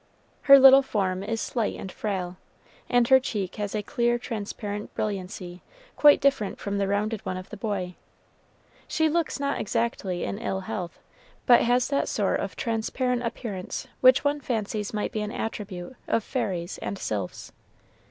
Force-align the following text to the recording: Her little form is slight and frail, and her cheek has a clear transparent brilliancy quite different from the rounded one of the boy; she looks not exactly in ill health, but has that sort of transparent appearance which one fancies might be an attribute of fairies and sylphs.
Her 0.49 0.57
little 0.57 0.81
form 0.81 1.21
is 1.21 1.39
slight 1.39 1.75
and 1.79 1.91
frail, 1.91 2.37
and 2.89 3.07
her 3.09 3.19
cheek 3.19 3.57
has 3.57 3.75
a 3.75 3.83
clear 3.83 4.17
transparent 4.17 4.91
brilliancy 4.95 5.61
quite 5.95 6.19
different 6.19 6.57
from 6.59 6.79
the 6.79 6.87
rounded 6.87 7.23
one 7.23 7.37
of 7.37 7.51
the 7.51 7.55
boy; 7.57 7.93
she 8.87 9.07
looks 9.07 9.39
not 9.39 9.61
exactly 9.61 10.23
in 10.23 10.39
ill 10.39 10.61
health, 10.61 10.97
but 11.45 11.61
has 11.61 11.87
that 11.89 12.07
sort 12.09 12.39
of 12.39 12.55
transparent 12.55 13.21
appearance 13.21 13.87
which 13.99 14.23
one 14.23 14.39
fancies 14.41 14.91
might 14.91 15.11
be 15.11 15.21
an 15.21 15.31
attribute 15.31 15.95
of 16.07 16.23
fairies 16.23 16.79
and 16.79 16.97
sylphs. 16.97 17.51